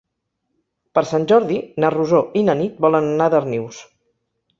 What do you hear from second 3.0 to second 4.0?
anar a Darnius.